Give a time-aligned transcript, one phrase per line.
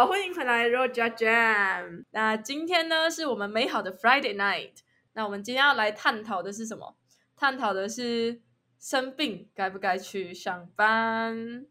[0.00, 2.04] 好，欢迎回来 Roger Jam。
[2.12, 4.72] 那今天呢，是我们美好的 Friday night。
[5.12, 6.96] 那我们今天要来探讨的是什么？
[7.36, 8.40] 探讨的是
[8.80, 11.66] 生病该不该去上班。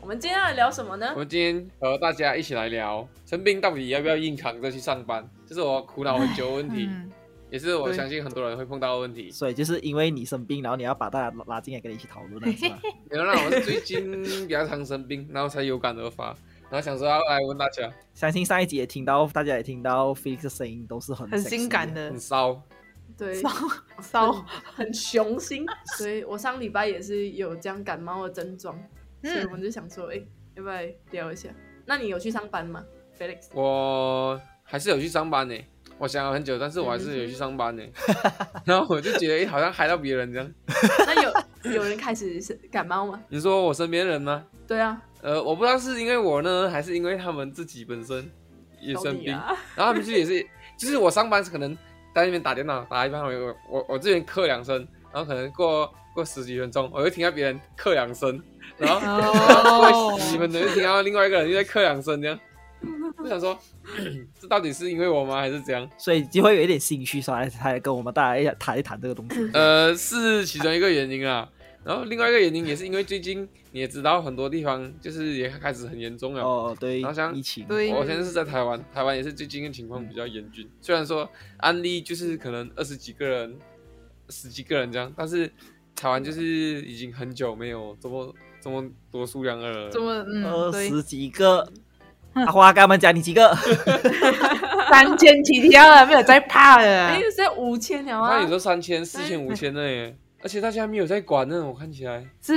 [0.00, 1.18] 我们今天要来聊什么呢我？
[1.18, 7.12] 们今天和大家一起来聊生病到底要不要硬扛着去上班，这是我苦恼很久的问题，嗯，
[7.50, 9.30] 也是我相信很多人会碰到的问题。
[9.30, 12.78] 所以就是因为你生病，然后你要把大家拉进来跟你一起讨论的是吧？
[13.10, 16.36] 没有啦，我是最近比较常生病，然后才有感而发，
[16.68, 22.60] 然后想说要来问大家，相信上一集也听到，大家也听到 Felix 的声音都是很很性感的很，骚，
[23.16, 23.50] 对，骚
[24.02, 24.32] 骚，
[24.74, 25.64] 很雄心。
[25.96, 28.76] 所以我上礼拜也是有这样感冒的症状，
[29.22, 30.20] 所以我们就想说，哎、
[30.54, 31.48] 要不要来聊一下？
[31.84, 32.84] 那你有去上班吗
[33.16, 33.46] ，Felix？
[33.54, 35.54] 我还是有去上班呢。
[35.98, 37.82] 我想了很久，但是我还是有去上班呢。
[38.64, 40.50] 然后我就觉得，哎，好像害到别人这样。
[41.06, 43.20] 那有有人开始是感冒吗？
[43.28, 44.44] 你说我身边人吗？
[44.66, 48.30] 对啊，呃，我不知道是因为我呢，还是因为他们自己本身
[48.80, 49.34] 也生病。
[49.34, 50.46] 啊，然后他们就也是，
[50.78, 51.74] 就是我上班是可能
[52.14, 58.42] 在那边打电脑打一半，我我我这边咳两声，然后可能过过十几分钟，我又听到别人咳两声，
[58.76, 62.38] 然后然后过十几分钟又听到另外一个人又在咳两声，这样，
[63.18, 63.58] 我想说，
[64.40, 65.88] 这到底是因为我吗，还是怎样？
[65.98, 69.48] 所以就会有一点兴趣，所以才跟我们大家一起谈一谈这个东西。
[69.54, 71.48] 呃，是其中一个原因啊。
[71.84, 80.68] 然后另外一个原因也是因为最近你也知道很多地方就是也开始很严重了，哦，对好像，疫情，对我现在是在台湾，台湾也是最近的情况比较严峻。
[80.80, 83.56] 虽然说案例就是可能二十几个人、
[84.30, 85.48] 十几个人这样，但是
[85.94, 89.88] 台湾就是已经很久没有这么这么多数量了。
[89.88, 91.72] 这么嗯，二，十几个。
[92.44, 93.54] 阿 花，跟他们讲你几个？
[94.90, 98.48] 三千起跳了，没有在怕的哎，，现在五千了啊我看你！
[98.48, 102.24] 说三千、四千、五千的耶，而且大家没有在管呢，我看起来。
[102.40, 102.54] 是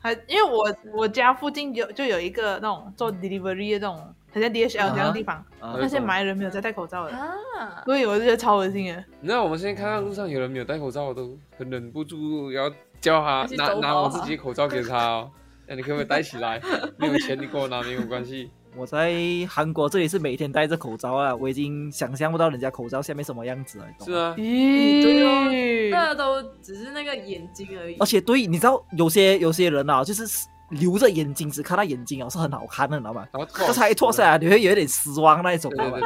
[0.00, 3.96] 还因为我我家附近有就有一个那种做 delivery 的那种，
[4.32, 9.04] 好像 DHL 这样的地方，啊那些买的人没有在戴口罩的，啊，所以我就觉得超恶心的。
[9.20, 12.70] 你知道我们现在看到路上有人没有戴口罩，我都很忍不住要
[13.00, 15.30] 叫他拿拿我自己口罩给他哦。
[15.66, 16.58] 那你可不可以戴起来？
[16.96, 18.50] 没有钱你给我拿没有关系。
[18.78, 19.12] 我在
[19.50, 23.86] 韩国这里是每天戴着口罩啊，我已经想象不到人家口罩下面什么样子了。
[24.04, 27.96] 是啊，咦、嗯，对，大家都只是那个眼睛而已。
[27.98, 33.26] 而且对，你知道有些有些人啊，就是留着眼睛只看到眼睛啊，是很好看的，你知道吗？
[33.52, 35.98] 这才一脱下来，你会有点失望那一种，对吧？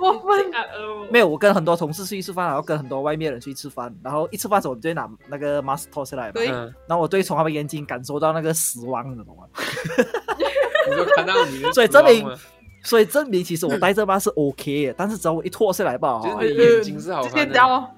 [0.00, 0.64] 过分啊！
[1.12, 6.32] 没有，我跟很多同事去吃饭，然后跟很多外面人去吃饭，然后一吃饭的时候，我们就拿那个 mask 脱下来嘛。
[6.32, 6.46] 对。
[6.48, 9.44] 然后我对从他们眼睛感受到那个死亡，你懂吗？
[10.90, 12.38] 你就看到你的所以证明
[12.82, 17.88] 所以证明其实我戴这 mask 是 OK 的，但是只要我一脱下来吧，就是眼睛是好看的。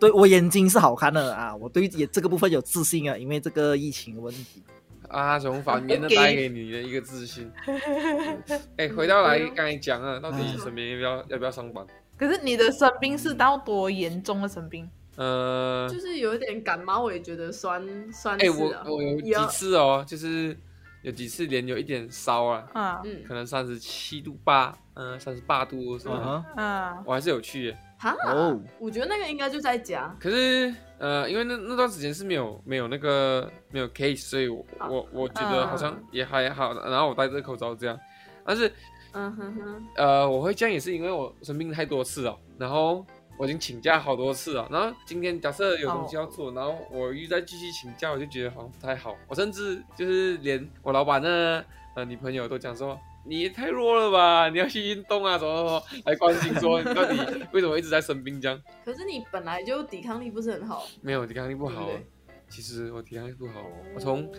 [0.00, 4.62] 对我眼睛是好看的啊，我对也这个部分有自信啊，因为这个疫情的问题。
[5.08, 7.50] 啊，从反面的带给你的一个自信。
[8.76, 11.86] 哎，回到来刚才讲啊，到底身边要不要要不要上班？
[12.16, 14.88] 可是你的生病是到多严重的生病？
[15.16, 18.84] 呃，就是有点感冒，我也觉觉得酸酸哎，是我啊。
[18.86, 20.56] 我有几次哦，就是
[21.04, 27.78] 有几次脸有一点烧啊，啊嗯，可能三十七度八，嗯，三十八度什么的，嗯我还是有去耶。
[27.98, 30.16] 哈，哦，我觉得那个应该就在家。
[30.18, 36.72] 可是呃，因为那那段时间是没有没有那个没有 case，所以我我我觉得好像也还好。
[36.72, 38.00] 然后我戴着口罩这样，
[38.42, 38.72] 但是
[39.12, 43.04] 嗯哼哼，呃，我会这样也是因为我生病太多次了，然后
[43.36, 44.68] 我已经请假好多次了。
[44.70, 49.16] 然后今天假设有东西要做，然后我又再继续请假，我就觉得好像不太好。
[49.28, 51.64] 我甚至就是连我老板的
[51.96, 52.98] 呃女朋友都讲说。
[53.26, 54.50] 你也太弱了吧！
[54.50, 57.16] 你要去运动啊，什么什么，来关心说你到底
[57.52, 58.62] 为什么一直在生病这样？
[58.84, 62.06] 可是你本来就抵抗力不是很好，没有抵抗力不好、啊对不对。
[62.50, 64.30] 其实我抵抗力不好，我从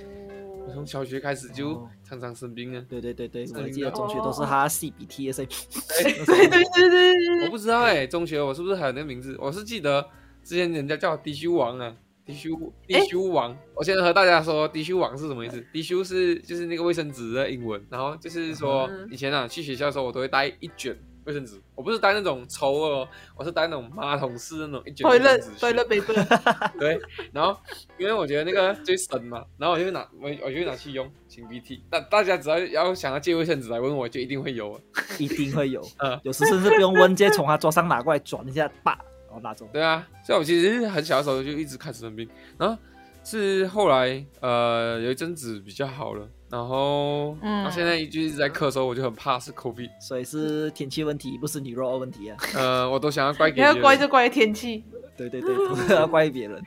[0.67, 2.83] 我从小学开始就哦常常生病啊。
[2.89, 5.51] 对对对对，我还记得中学都是他吸鼻涕的声音。
[6.03, 9.35] 对对对对对我不知道哎、中学我是不是还有那个名字？
[9.40, 10.05] 我是记得
[10.43, 11.95] 之前人家叫我低修王啊，
[12.25, 12.49] 低修
[12.87, 13.55] 低修王。
[13.75, 15.63] 我先和大家说低修王是什么意思？
[15.72, 25.66] 低修是就是那个卫生纸的英文，然后就是说嗯以前啊去学校的时候我都会带一卷卫生纸，我不是带那种抽哦，我是带那种马桶式那种一卷卫生纸去。
[25.66, 26.99] toilet paper， 对，
[27.33, 27.59] 然后
[27.97, 31.83] 因为我觉得那个最省嘛，然后我就拿我我就拿去用擤鼻涕。
[31.89, 34.79] 大大家只要要想要借卫生纸来问我，就一定会有。
[35.17, 38.91] 一定会有 嗯，有时甚至不用问，直接从他桌上拿过来转一下，叭，
[39.28, 39.66] 然后拿走。
[39.71, 42.78] 对啊，所以我其实很小的时候就一直开始生病，然后
[43.25, 52.37] 是后来呃有一阵子比较好了，然后嗯到现在就一直在咳嗽，我就很怕是 COVID，所以是天气问题，不是你肉的问题啊。
[52.55, 53.81] 呃，我都想要怪给别人。
[53.81, 54.83] 怪就怪天气。
[55.17, 56.63] 对对对，不是要怪别人。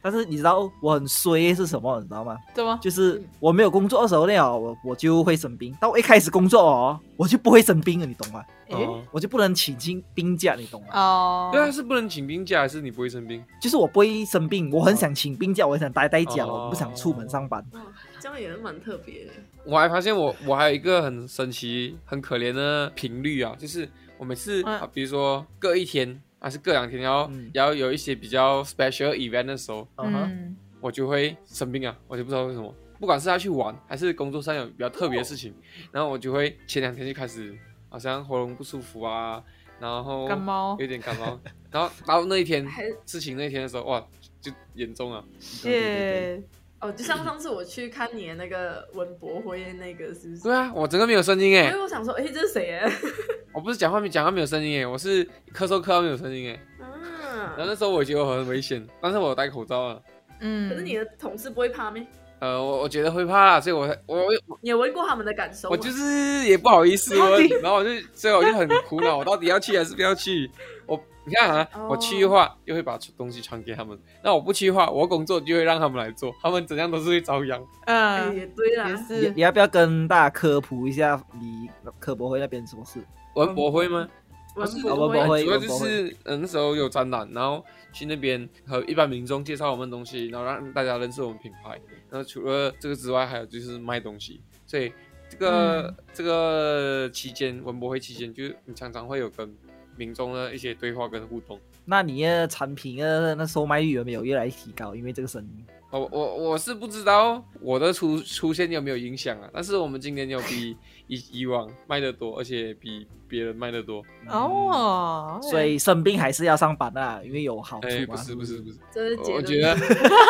[0.00, 1.98] 但是你知道我很衰是什么？
[2.00, 2.36] 你知道吗？
[2.54, 2.78] 怎么？
[2.80, 5.74] 就是我没有工作的时候呢，我我就会生病。
[5.80, 8.42] 但我一开始工作哦，我就不会生病了，你懂吗？
[8.68, 10.88] 诶哦，我就不能请请病假，你懂吗？
[10.92, 13.44] 哦，对啊，是不能请病假，还是你不会生病？
[13.60, 17.64] 就是我不会生病，我很想请病假，我很想待在家，哦我不想出门上班。
[17.72, 17.80] 哇，
[18.18, 19.32] 这样也是蛮特别的。
[19.64, 23.88] 我还发现我我还有一个很神奇、很可怜的频率啊，就是
[24.18, 32.74] 我每次、嗯啊，比如说隔一天还是隔两天，然后、嗯然后有一些比较 special event 的时候，嗯哼，嗯，我就会生病啊，我就不知道为什么。
[33.00, 35.52] 不管是要去玩，还是工作上有比较特别的事情，
[35.90, 37.54] 然后我就会前两天就开始
[37.94, 39.40] 好像喉咙不舒服啊，
[39.78, 41.38] 然后感冒有点感冒，
[41.70, 42.66] 然后到那一天
[43.06, 44.04] 事情那天的时候，哇，
[44.40, 45.24] 就严重了。
[45.62, 46.42] 对对对对耶，
[46.80, 50.42] 哦，就像上次我去看你的那个文博会那个，是不是？
[50.42, 52.92] 对啊，我整个没有声音哎因为，我想说，哎，这是谁哎？
[53.54, 55.24] 我不是讲话没讲话没有声音哎，我是
[55.54, 56.60] 咳嗽咳到没有声音哎。
[56.80, 60.00] 然后嗯，那时候我觉得我很危险，但是我有戴口罩啊。
[60.40, 62.04] 嗯，可是你的同事不会怕咩？
[62.40, 64.16] 呃，我我觉得会怕，所以我我
[64.46, 65.70] 我你有问过他们的感受？
[65.70, 70.50] 我就是也不好意思问，然后我就所以我就很苦恼，我到底要去还是不要去？
[70.86, 77.58] 我你看啊，哦我去的话又会把东西传给他们，那我不去的话，我工作就会让他们来做，他们怎样都是会遭殃。
[77.86, 83.00] 哎嗯，也对啦也，你是你，要不要跟大家科普一下你科博会那边什么事？
[83.34, 84.06] 文博会吗？
[84.54, 91.80] 文是博会主要就是嗯那时候有展览，然后去那边和一般民众介绍我们东西，然后让大家认识我们品牌。
[92.10, 94.40] 然后除了这个之外，还有就是卖东西。
[94.66, 94.92] 所以
[95.28, 99.52] 这个、嗯这个期间，文博会期间，就是你常常会有跟
[99.96, 101.58] 民众的一些对话跟互动。
[101.84, 104.94] 那你的产品的那售卖率有没有越来越提高？
[104.94, 114.02] 因为这个声音，我我我是不知道我的出出现有没有影响啊，但是我们今年有比以以往卖的多，而且比别人卖的多。
[114.28, 118.14] 哦，所以生病还是要上班啊，因为有好处哎，嘛。
[118.14, 119.36] 不是不是不是，这是结论。
[119.36, 119.70] 我觉得，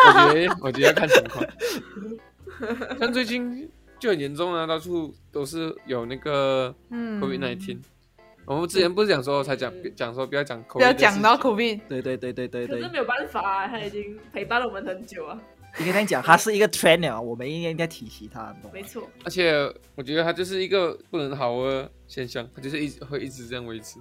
[0.08, 1.44] 我觉得，我觉得要看情况。
[2.98, 3.68] 像最近
[3.98, 7.20] 就很严重啊，到处都是有那个嗯。
[7.20, 7.78] COVID nineteen。
[8.46, 9.92] 我们之前不是讲说才讲嗯。
[9.96, 11.50] 讲说不要讲 COVID，不要讲到的事情。
[11.56, 12.80] COVID，对对对对对对。
[12.80, 15.40] 可是，没有办法啊，他已经陪伴了我们很久啊，
[15.78, 19.08] 应该这样讲，他是一个 trainer，，我们应该应该提起它，你懂吗没错。
[19.24, 19.52] 而且
[19.94, 23.98] 我觉得他就是一个不能好的现象，他就是一直会一直这样维持。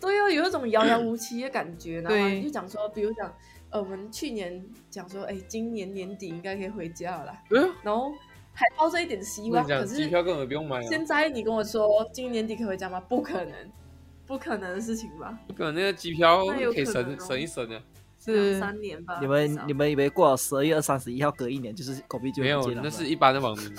[0.00, 3.32] 对哦，有一种遥遥无期的感觉，然后就讲说，比如讲，
[3.70, 8.12] 呃，我们去年讲说，哎，今年年底应该可以回家了啦，对啊，然后
[8.52, 13.00] 还抱着一点希望，可是机票根本不用买啊，现在你跟我说今年年底可以回家吗？
[13.08, 13.54] 不可能，
[14.26, 15.38] 不可能的事情吧？
[15.56, 17.80] 可能那个机票可以省可哦省一省啊。
[18.24, 19.18] 两是三年吧。
[19.20, 23.72] 你们你们以为过了十二月二三十一号隔一年就是 COVID 就没有，了那是一般的网民，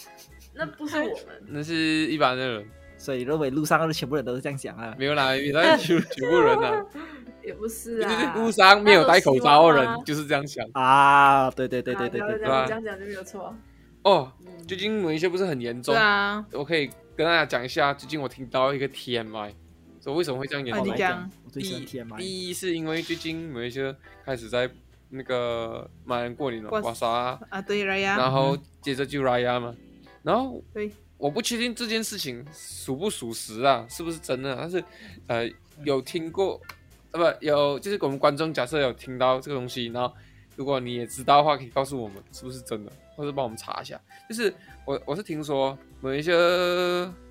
[0.54, 2.66] 那不是我们， 那是一般的人，
[2.96, 4.94] 所以认为路上的全部人都是这样想啊。
[4.98, 6.84] 没有啦，没有啦，全全部人啊。
[7.44, 8.34] 也不是对对对，啊。
[8.36, 10.64] 路上没有戴口罩的人就是这样想。
[10.74, 13.52] 啊，对对对对对对对，这样讲就没有错。
[14.02, 16.86] 哦，嗯最近某一些不是很严重对，啊，我可以
[17.16, 19.52] 跟大家讲一下，最近我听到一个 TMI，
[20.02, 21.12] 说为什么会这样严重啊你讲。
[21.12, 22.18] 好来讲，第。
[22.18, 23.94] 第一是因为最近某一些
[24.24, 24.68] 开始在
[25.10, 29.74] 那个马来人过年了，过瓦莎啊，啊对了呀，然后接着就 Raya 嘛，
[30.22, 34.56] 然后对，我不确定这件事情属不属实啊，是不是真的？
[34.56, 34.82] 但是
[35.28, 35.48] 呃，
[35.84, 36.60] 有听过，
[37.12, 40.12] 呃不有，就是我们观众假设有听到这个东西，然后
[40.56, 44.00] 如果你也知道的话，可以告诉我们是不是真的，或者帮我们查一下。
[44.28, 44.52] 就是
[44.86, 46.32] 我我是听说某一些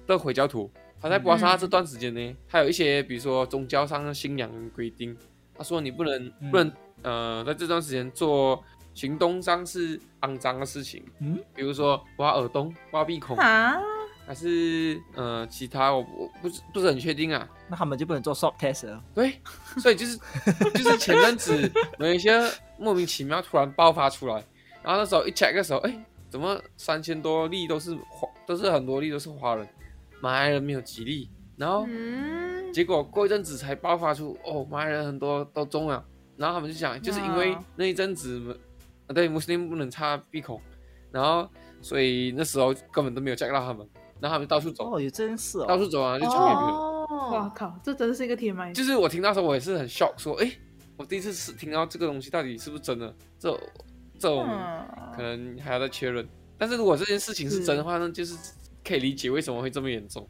[0.06, 5.17] 的回教徒，他在巴沙这段时间呢，还有一些比如说宗教上的信仰跟规定，
[5.55, 13.79] 他说你不能不能呃在这段时间做行动上是肮脏的事情，嗯，比如说挖耳洞、挖鼻孔，啊，
[14.27, 17.50] 还是呃其他我我不是不是很确定啊。
[17.67, 19.01] 那他们就不能做 swab test 了。
[19.15, 19.39] 对，
[19.77, 20.17] 所以就是
[20.75, 22.39] 就是前阵子有一些
[22.77, 24.36] 莫名其妙突然爆发出来，
[24.84, 29.65] 然后那时候一 check 的时候，哎，怎么三千多例都是华，都是很多例都是华人，
[30.22, 36.04] 马来人没有吉利，然后嗯，结果过一阵子才爆发出，哦，马来人很多都中了，
[36.38, 38.58] 然后他们就想，就是因为那一阵子，
[39.08, 40.62] 啊对，穆斯林不能插鼻孔，
[41.12, 41.50] 然后
[41.82, 43.88] 所以那时候根本都没有 check 到他们，
[44.20, 45.66] 然后他们到处走，哦，也真是哦。
[45.66, 46.92] 到处走啊，就传给别人。
[47.12, 50.51] 哇哦，靠，这真是一个铁麦，就是我听到时候，我也是很 shock，说，哎，
[50.98, 53.13] 我第一次是听到这个东西到底是不是真的？
[53.38, 53.60] 这
[54.18, 54.56] 这我们
[55.16, 56.28] 可嗯，能还要再确认。
[56.58, 58.36] 但是如果这件事情是真的话，那就是
[58.84, 60.28] 可以理解为什么会这么严重。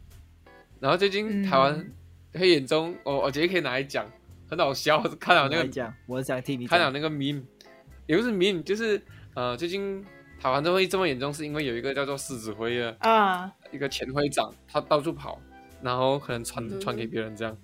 [0.80, 1.86] 然后最近嗯台湾
[2.34, 4.10] 很严重，我我觉得可以拿来讲，
[4.48, 5.00] 很好笑。
[5.20, 6.66] 看到那个我想听你。
[6.66, 7.42] 看到那个 meme，
[8.06, 9.00] 也不是 meme，就是
[9.34, 10.04] 呃，最近
[10.40, 15.40] 台湾这会这么严重，是因为有一个叫做狮子会的啊，一个前会长，他到处跑，
[15.80, 17.56] 然后可能传嗯传给别人这样。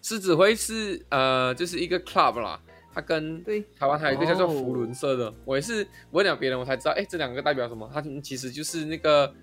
[0.00, 2.60] 狮子会是呃，就是一个 club 啦，
[2.92, 7.90] 他跟对台湾还有一个叫做哦福伦社的，我也是问了别人我才知道，哎，这两个代表什么？
[7.92, 9.34] 他其实就是那个，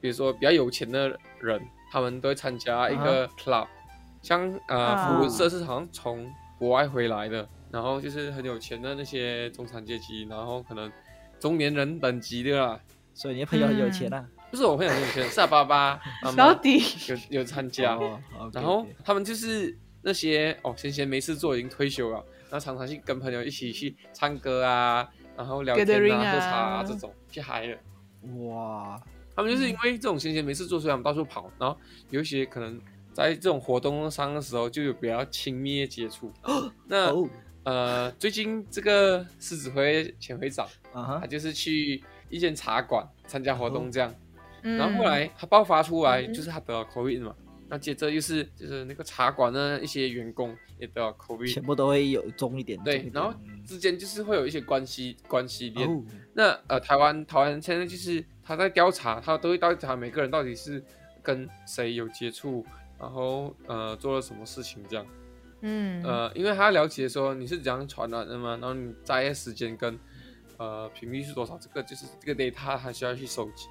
[0.00, 1.08] 比如说比较有钱的
[1.40, 3.66] 人，他们都会参加一个 club，、
[4.22, 5.08] 像呃啊。
[5.08, 10.90] 福伦社是好像从国外回来的，然后就是很有钱的那些中产阶级，然后可能
[11.38, 12.80] 中年人等级的啦，
[13.14, 14.26] 所以你的朋友很有钱啊。
[14.50, 18.20] 不是我朋友很有钱，是他爸爸妈妈到底有有参加，哦
[18.52, 22.16] 然后他们就是那些哦闲闲没事做已经退休了，
[22.50, 26.32] 然后常常去跟朋友一起去唱歌啊，然后聊天啊。
[26.32, 27.78] 喝茶啊这种去嗨了。
[28.44, 29.00] 哇，
[29.40, 31.74] 他们就是因为这种闲闲没事做，所以他们到处跑，然后
[32.10, 32.78] 有一些可能
[33.14, 36.30] 在这种活动上的时候就有比较亲密的接触。
[36.86, 37.26] 那哦，
[37.62, 44.14] 呃，最近这个狮子会前会长，啊哈，他就是去一间茶馆参加活动这样。
[44.62, 47.34] 嗯然后后来他爆发出来，嗯就是他得了 COVID 嘛。
[47.72, 52.76] 那接着又是就是那个茶馆的一些员工也得了 COVID，全部都会有重一点。
[52.82, 55.88] 对点然后嗯之间就是会有一些关系关系链。
[55.88, 56.02] 哦，
[56.34, 60.82] 那呃，台湾台湾现在就是他在调查，他都会调查每个人到底是
[61.22, 62.66] 跟谁有接触，
[62.98, 65.06] 然后呃做了什么事情这样。
[65.60, 69.96] 嗯呃，因为他要了解说你是怎样传染的嘛，然后你在的时间跟
[70.56, 73.68] 呃频率是多少，这个就是这个 data 还需要去收集。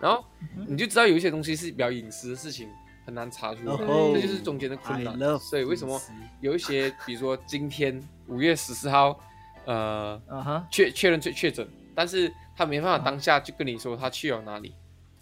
[0.00, 0.24] 然后
[0.66, 2.68] 你就知道有一些东西是比较隐私的事情，
[3.06, 5.16] 很难查出来，哦这就是中间的困难。
[5.38, 6.00] 所以为什么
[6.40, 9.16] 有一些，比如说今天五月十四号，
[9.64, 10.20] 呃，
[10.72, 14.74] 确确认确确诊，但是他没办法当下就跟你说他去了哪里，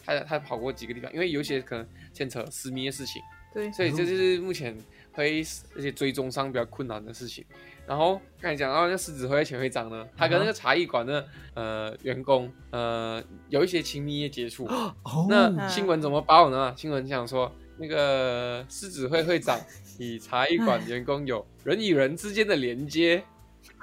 [0.05, 3.23] 他他跑过几个地方，因为有些可能牵扯私密的事情，
[3.55, 4.77] 对，所以这就是目前
[5.13, 5.45] 会
[5.75, 7.45] 那些追踪上比较困难的事情。
[7.87, 14.95] 然后刚才讲到那狮子会前会长呢，他跟那个茶艺馆的呃员工呃有一些亲密的接触，哦，
[15.29, 16.73] 那新闻怎么报呢？
[16.77, 19.59] 新闻讲说，那个狮子会会长
[19.99, 23.17] 与茶艺馆员工有人与人之间的连接，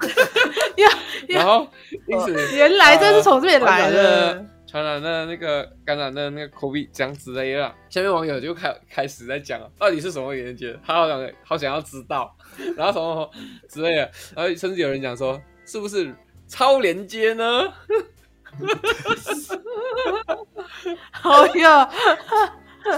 [0.00, 0.47] 呀
[1.28, 1.66] 然后
[2.06, 4.44] 因此原来这是从这边来的。
[4.70, 7.74] 传染的那个感染的那个 COVID 这样之类的啦。
[7.88, 10.78] 下面网友就开开始在讲了，到底是什么连接？
[10.84, 12.36] 他好想好想要知道，
[12.76, 13.30] 然后什么
[13.66, 16.14] 之类的，然后甚至有人讲说，是不是
[16.46, 17.72] 超连接呢？
[21.12, 21.90] 好呀，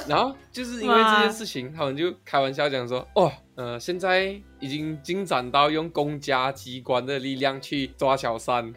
[0.08, 8.72] 然后就是因为这件事情，他们就开玩笑讲说，哦，呃，现在已经进展到用公家机关的力量去抓小三，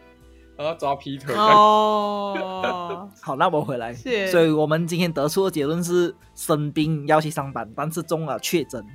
[0.58, 1.34] 然后抓劈腿。
[1.34, 3.94] 哦， 好，那我回来。
[3.94, 8.86] 是所以我们今天得出的结论是，生病要去上班，但是中了确诊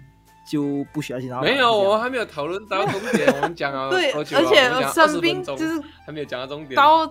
[0.47, 1.51] 就不需要去上班。
[1.51, 4.37] 没有，我还没有讨论到重点，我们讲 啊对，而且
[4.93, 6.77] 生20分钟病就是还没有讲到重点。
[6.77, 7.07] 到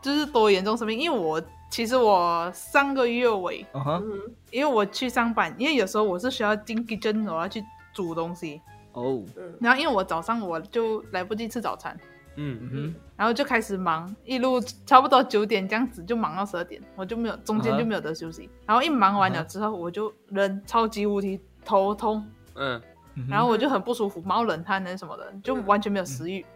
[0.00, 4.18] 就是多严重生病，因为我其实我上个月尾，嗯哼，嗯
[4.50, 7.62] 因为我去上班，因为有时候我是需要进 kitchen，我要去
[7.98, 8.62] 煮东西，
[8.92, 9.52] 哦，嗯。
[9.60, 11.98] 然后因为我早上我就来不及吃早餐，
[12.36, 18.48] 嗯嗯然后就开始忙，一路差不多九点这样子就忙到十二点，我就没有中间就没有得休息。
[18.64, 22.24] 然后一忙完了之后，我就人超级无敌头痛，
[22.54, 22.80] 嗯。
[23.28, 26.46] 然后我就很不舒服，冒冷汗那什么的，就完全没有食欲。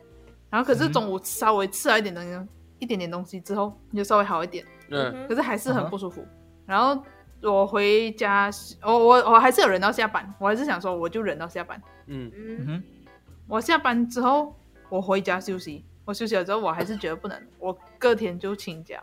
[0.49, 5.27] 然后可是嗯中午稍微吃了一点东西，一点点东西之后就稍微好一点，嗯。
[5.29, 6.25] 可是还是很不舒服。
[6.65, 7.03] 然后
[7.43, 8.51] 我回家，
[8.83, 11.81] 我我我还是有忍到下班，我还是想说我就忍到下班。
[12.07, 12.83] 嗯嗯
[13.49, 14.55] 我下班之后，
[14.89, 15.85] 我回家休息。
[16.05, 19.03] 我休息了之后，我还是觉得不能，我隔天就请假。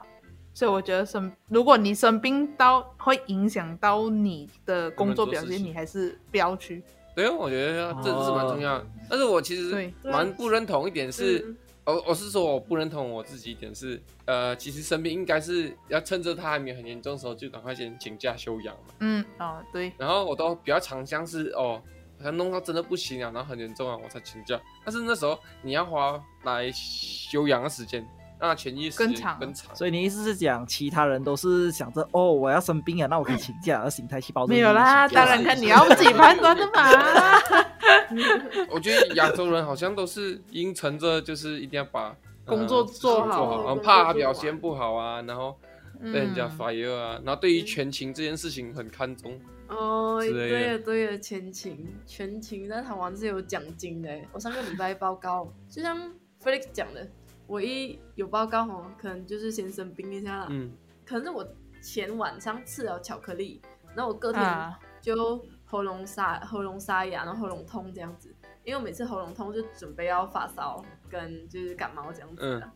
[0.54, 6.84] 所以我觉得生，如果你生病到会影响到你的工作表现，你还是不要去。
[7.16, 8.86] 对啊，我觉得这是蛮重要的。
[9.10, 11.58] 但是我其实对蛮不认同一点是，嗯
[11.90, 18.94] 我我是说我不认同我自己一点是，呃，其实生病应该是要趁着他还没有很严重的时候，就赶快先请假休养嘛。
[19.00, 21.82] 嗯，哦，对，然后我都比较常像是哦，
[22.18, 24.60] 好像弄到真的不行啊，然后很严重啊，我才请假。
[24.86, 28.06] 但是那时候你要花来休养的时间，
[28.40, 29.76] 让他痊愈的时间更长更长。
[29.76, 37.69] 所以你意思是讲，其他人都是想着哦，我要生病啊，那我可以请假，而心态去包着没有啦，当然看你要自己判断的嘛。
[38.72, 42.16] 我觉得亚洲人好像都是应承着，就是一定要把
[42.46, 45.58] 工作呃做好然后怕他表现不好啊，然后
[46.02, 49.40] 被人家嗯 fire 啊，然后对于全勤这件事情很看重。
[49.68, 54.10] 哦，对呀对呀，全勤全勤在台湾是有奖金的。
[54.32, 56.12] 我上个礼拜报告，就像
[56.44, 57.08] Felix 讲的，
[57.46, 60.72] 我一有报告哦，可能就是先生病一下啦，嗯。
[61.06, 61.48] 可能是我
[61.82, 63.60] 前晚上吃了巧克力，
[63.96, 68.36] 然后我隔天啊，就喉咙沙喉咙沙哑，然后喉咙痛这样子。
[68.64, 72.72] 因为我每次喉咙痛就准备要发烧跟就是感冒这样子的，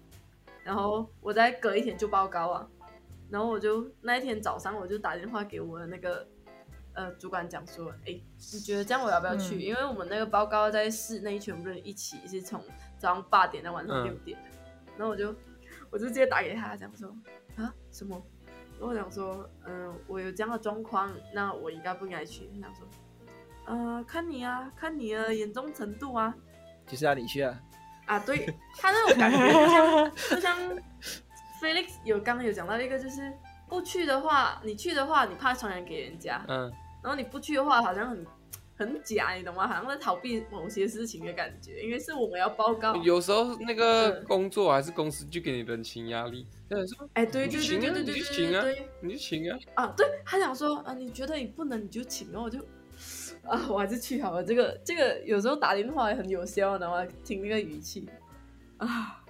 [0.64, 2.68] 然后我在隔一天就报告啊，
[3.30, 6.26] 然后我就那一天早上我就打电话给我的那个
[6.94, 8.20] 呃主管讲说，哎，
[8.54, 9.56] 你觉得这样我要不要去？
[9.56, 12.64] 嗯因为我们那个报告在室内全部人一起是从
[12.98, 14.40] 早上八点到晚上嗯六点，
[14.98, 15.36] 然后我就
[15.92, 17.16] 我就直接打给他讲说
[17.58, 18.20] 啊什么？
[18.86, 22.50] 我想说，嗯、我有这样的状况，那我应该不应该去？
[22.54, 22.88] 他想说，
[23.66, 26.34] 呃，看你啊，看你的严重程度啊。
[26.86, 27.58] 就是要你去啊。
[28.06, 28.46] 啊，对
[28.78, 30.58] 他那种感觉就像就像
[31.62, 33.32] Felix 有刚刚有讲到一个，就是
[33.70, 36.70] 不去的话，你去的话，你怕传染给人家，嗯，
[37.02, 38.26] 然后你不去的话，好像很
[38.76, 39.68] 很假，你懂吗？
[39.68, 42.96] 好像在逃避某些事情的感觉，因为是我们要报告。
[42.98, 49.94] 有时候那个嗯工作还是公司就给你人情压力，就是说哎，对对对对对对你就请啊对对对你就请啊，啊！
[49.96, 52.60] 对他想说啊，你觉得你不能你就请，然后我就
[53.46, 54.44] 啊，我还是去好了。
[54.44, 58.08] 这个这个有时候打电话也很有效，然后听那个语气
[58.78, 59.24] 啊，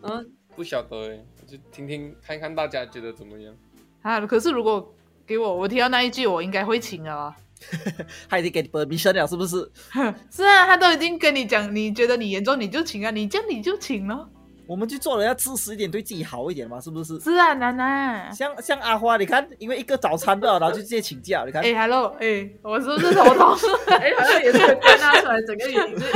[0.00, 3.54] 然后不晓得哎，就听听看看大家觉得怎么样。
[4.02, 4.94] 啊，可是如果
[5.26, 7.34] 给我，我听到那一句，我应该会请啊。
[8.28, 9.56] 他已经给你 permission 了，是不是？
[10.30, 14.28] 是啊，他都已经跟你讲，你觉得你严重你就请啊，你这样你就请咯。
[14.68, 17.18] 我们去做人要自私一点，对自己好一点嘛，是不是？
[17.20, 18.30] 是啊，楠楠。
[18.34, 23.56] 像像阿花，你看，因为一个早餐不了，然后就直接请假，你看，哎，hello，哎，我是不是头痛？
[23.88, 26.12] 哎，好像也是归纳出来整个原因，就是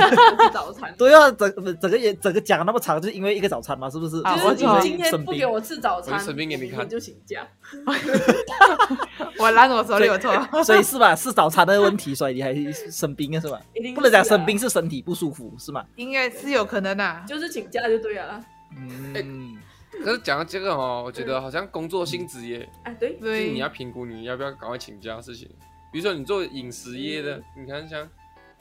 [0.53, 0.95] 早餐。
[0.99, 4.21] 对啊，整整个也整个讲那么长，就是因为一个早餐嘛，是不是？
[4.23, 7.49] 啊我今天不给我吃早餐，我就生病给你看我明天就请假。
[9.39, 10.31] 我烂我手里有错。
[10.63, 11.17] 所以是吧？
[11.17, 12.55] 是早餐的问题，所以你还
[12.91, 13.59] 生病了是吧？
[13.73, 15.83] 一定不能讲啊生病，是身体不舒服是吗？
[15.97, 17.25] 应该是有可能啊。
[17.27, 18.42] 就是请假就对了
[18.75, 19.21] 啦。
[19.25, 19.59] 嗯，
[20.05, 25.49] 可是讲到这个哦，我觉得好像工作性质也，哎，对，就是对，你要评估你要不要赶快请假的事情。
[25.93, 28.09] 比如说你做饮食业的，你看像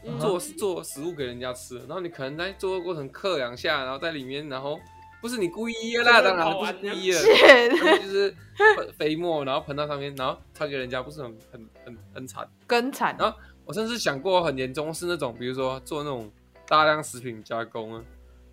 [0.04, 4.78] 嗯做做食物给人家吃，然后你可能在做的过程刻两下，然后在里面，然后
[5.22, 7.20] 不是你故意的啦，这个当然不是故意的
[8.02, 8.36] 就是
[8.98, 12.46] 飞沫，然后喷到上面，然后传给人家，不是很很很很惨。
[12.68, 13.16] 更惨。
[13.18, 16.30] 然后我甚至想过很严重是那种，比如说做那种
[16.68, 18.04] 大量食品加工啊，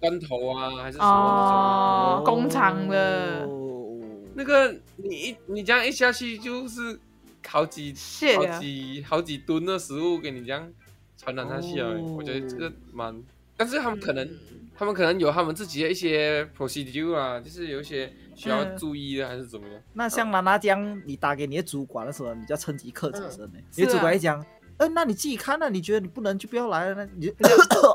[0.01, 3.45] 罐头啊，还是什么哦，工厂的。
[3.47, 3.99] 哦。
[4.35, 6.99] 那个你一你这样一下去就是
[7.47, 10.71] 好几好谢啊，几好几吨的食物给你这样
[11.17, 12.17] 传染下去啊，哦。
[12.19, 13.23] 我觉得这个蛮，
[13.57, 14.27] 但是他们可能。
[14.27, 14.65] 嗯。
[14.79, 19.83] 他们可能有他们自己的一些 procedure 啊，就是有一些需要嗯注意的，还是怎么样？
[19.93, 23.55] 那像娜娜这样，你打给你的主管的时候，你就要趁机克制声呢。
[23.73, 24.47] 是你的主管啊一讲，
[24.79, 27.33] 呃，那你自己看啊，你觉得你不能就不要来了，那 你就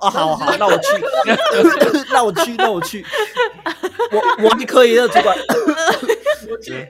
[0.02, 0.88] 哦，好好，那我去，
[2.12, 3.06] 那我去，那我去，
[4.12, 5.38] 我我你可以的，主管。
[6.50, 6.88] 我去，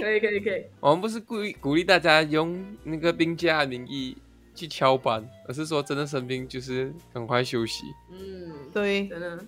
[0.00, 4.16] 可以可以可以，我们不是故意鼓励大家用那个病假的名义
[4.52, 7.84] 去翘班，而是说真的生病就是赶快休息。
[8.10, 9.38] 嗯，对，真的，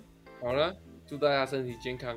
[0.41, 0.73] 好了，
[1.09, 2.17] 祝大家身体健康，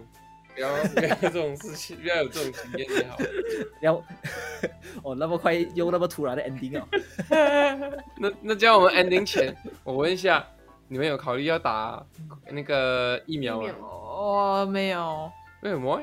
[0.56, 3.18] 不要不要有这种事情，不要有这种经验也好。
[3.82, 4.04] 然后，
[5.04, 6.88] 哦，那么快又那么突然的 ending 哦。
[8.18, 10.46] 那那叫我们 ending 前，我问一下，
[10.88, 12.04] 你们有考虑要打
[12.50, 15.30] 那个疫苗吗我没有，
[15.62, 16.02] 为什么？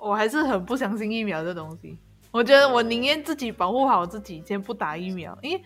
[0.00, 1.98] 我还是很不相信疫苗这东西。
[2.30, 5.62] 我觉得我宁愿自己保护好自己，先不打疫苗，因为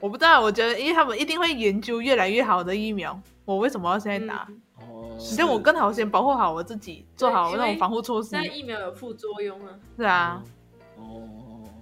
[0.00, 4.46] 我不知道，我觉得因为他们一定会研究越来越好的疫苗，我为什么要现在打？
[4.50, 8.40] 嗯哦，这样我更好先保护好我自己，做好那种防护措施现。
[8.42, 10.42] 在疫苗有副作用啊，是啊，
[10.96, 11.22] 哦，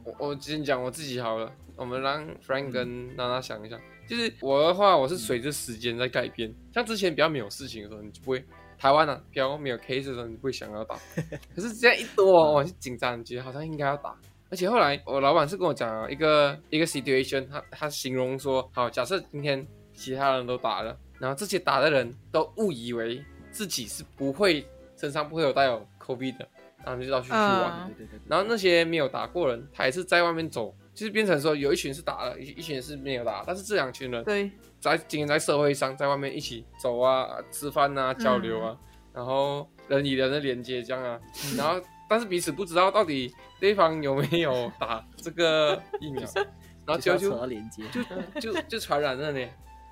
[0.05, 3.77] 我我先讲我自己好了，我们让 Frank 跟娜娜想一下。
[4.07, 6.55] 就是我的话，我是随着时间在改变。
[6.73, 8.45] 像之前比较没有事情的时候，你就不会
[8.79, 10.95] 台湾啊，比较没有 case 的时候，你不会想要打。
[11.57, 14.15] 可是这样一多，我就紧张，觉得好像应该要打。
[14.55, 24.65] 而且后来我老板是跟我讲了一个一个 situation，他他形容说，好，假设今天其他人都打了，然后这些打的人都误以为自己是不会
[24.97, 26.49] 身上不会有带有 COVID 的，
[26.85, 27.85] 然后就到处去玩。
[27.85, 38.79] 嗯对对对，然后那些没有打过人，他也是在外面走，就是变成说有一群是打了，一一群是没有打，但是这两群人对，在今天在社会上，在外面一起走啊、吃饭啊、交流啊，
[39.13, 41.19] 然后人与人的连接这样啊，
[41.57, 41.85] 然后
[42.15, 46.23] 但是彼此不知道到底对方有没有打这个疫苗，
[46.87, 48.03] 然后就就就。
[48.41, 49.45] 就就就传染了呢。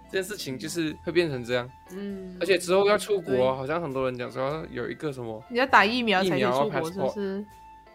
[0.08, 7.44] 这件事情就是会变成这样，嗯，而且之后要出国，好像很多人讲说有一个什么你要打疫苗才可以疫苗出国，是不是？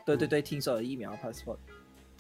[0.06, 1.56] 对对对，听说有疫苗 passport。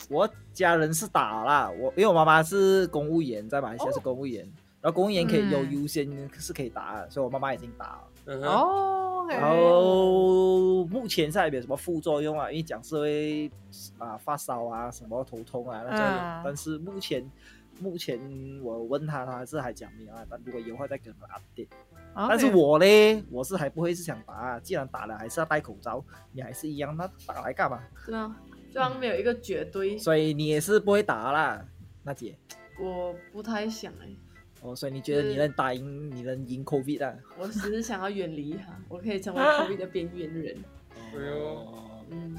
[0.09, 4.45] 我家人是打啦，我因为我妈妈是公务员，在马来西亚是公务员，
[4.79, 6.07] 然后公务员可以有嗯优先
[6.39, 8.03] 是可以打的，所以我妈妈已经打了。
[8.27, 13.51] 嗯哼哦，OK，然后目前是还没有什么副作用啊，因为讲是会
[13.97, 17.31] 啊发烧啊，什么头痛啊那种，嗯但是目前
[17.79, 18.19] 目前
[18.63, 21.67] 我问他，他是还讲没有啊，但如果有的话再跟他 update。
[22.15, 27.79] 但是我嘞，我是还不会是想打啊，既然打了还是要戴口罩，你还是一样，那打来干嘛？
[28.07, 28.35] 对啊，
[28.73, 31.63] 就好像没有一个绝对，所以你也是不会打啦，
[32.01, 32.35] 娜姐。
[32.79, 34.09] 我不太想哎、
[34.61, 37.15] 哦，所以你觉得你能打赢，你能赢 COVID 啊？
[37.37, 40.57] 我只是想要远离它， 我可以成为 COVID 的边缘人。
[41.13, 42.37] 哎呦哦，嗯，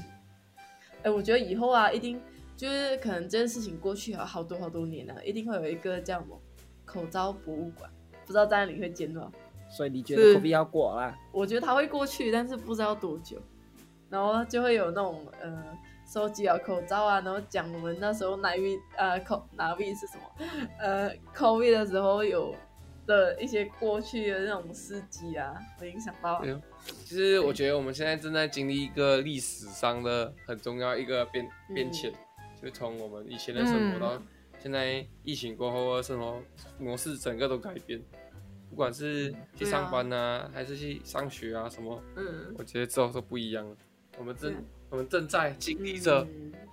[1.03, 2.21] 哎、我觉得以后啊，一定
[2.57, 6.39] 就是可能这件事情过去了好多好多年了、啊一定会有一个叫什么
[6.85, 7.89] 口罩博物馆，
[8.25, 9.31] 不知道在哪里会见到。
[9.69, 11.17] 所以你觉得是 COVID 要过啦？
[11.31, 13.41] 我觉得它会过去，但是不知道多久。
[14.09, 15.63] 然后就会有那种呃，
[16.11, 20.47] 收集了口罩啊，然后讲我们那时候哪位呃口哪位是什么？
[20.79, 22.55] 呃 COVID 的时候有
[23.05, 26.43] 的一些过去的那种事迹啊，我影响到
[27.05, 31.75] 其实我觉得我们现在正在经历一个历史上的很重要一个变嗯。
[31.75, 32.11] 变迁，
[32.59, 34.19] 就从我们以前的生活到
[34.57, 36.41] 现在疫情过后的生活
[36.79, 38.01] 模式整个都改变，
[38.71, 43.75] 不管是去上班啊，还是去上学啊什么，嗯，我觉得之后都不一样了。
[44.17, 46.27] 我们正对我们正在经历着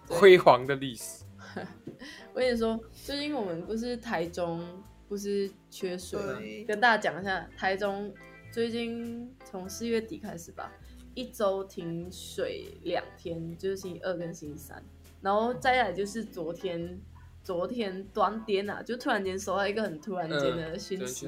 [0.09, 1.25] 辉煌的历史。
[2.33, 4.63] 我跟你说，最近我们不是台中
[5.09, 6.39] 不是缺水吗？
[6.67, 8.13] 跟大家讲一下，台中
[8.51, 10.73] 最近从四月底开始吧，
[11.15, 14.83] 一周停水两天，就是星期二跟星期三，
[15.21, 17.01] 然后再来就是昨天，
[17.43, 21.27] 昨天断电啊，就突然间收到一个很突然间的讯，息。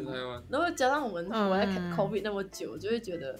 [0.51, 3.39] 然后加上我们活在嗯 COVID 那么久，就会觉得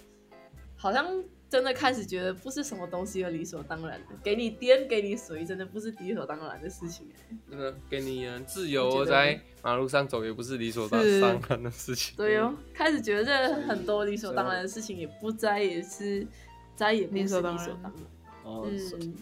[0.75, 7.37] 好像真的开始觉得不是什么东西都理所当然的，给你电给你水，真的不是理所当然的事情哎。
[7.51, 12.15] 真的给你自由在马路上走，也不是理所当当然的事情。
[12.17, 16.27] 对哦，开始觉得这很多理所当然的事情也不再也是，
[16.77, 17.71] 再也不是理所当然。
[18.45, 18.67] 哦，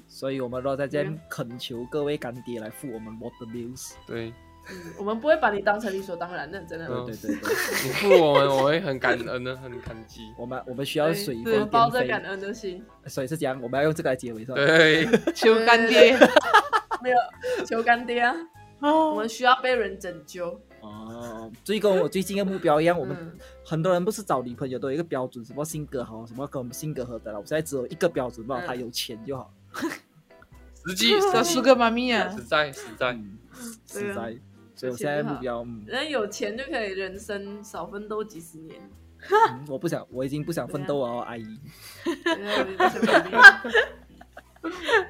[0.07, 3.93] 所以我们都在这边恳求各位干爹来付我们 water bills。
[4.07, 4.33] 对，
[4.69, 6.87] 嗯，我们不会把你当成理所当然的，真的。
[6.89, 10.23] 嗯对对对对，你付我们，我会很感恩的，很感激。
[10.37, 14.55] 我们我们需要水我费、们抱着感，恩的心，所以是这样，我们要用这个来结尾是吧？
[14.67, 16.17] 对，求干爹
[17.03, 17.17] 没有
[17.65, 18.35] 求干爹啊，
[18.81, 20.61] 我哦，们需要被人拯救。
[20.81, 23.33] 哦，所以跟我最近的目标一样，我们嗯
[23.65, 27.39] 很多人不是找女朋友都有一个标准，什么性格好，什么跟我们性格合得来。
[27.39, 29.53] 我现在只有一个标准，不嗯他有钱就好。
[30.87, 33.19] 实际小实际苏格妈咪啊实，在实在，
[33.89, 34.37] 实在。
[34.77, 38.79] 所以我现在目标，嗯，人有钱就可以人生少奋斗几十年。
[39.31, 41.45] 嗯我不想，我已经不想奋斗了哦，阿姨。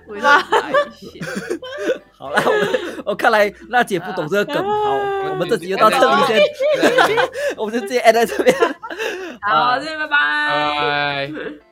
[0.06, 1.20] 为什么来一些？
[2.12, 4.94] 好了，我 我看来娜姐不懂这个梗，好，
[5.30, 6.40] 我们这集就到这里啊先，
[7.58, 8.54] 我们就直接 end 在这边。
[9.42, 11.28] 好，再见，拜拜。
[11.28, 11.65] 拜。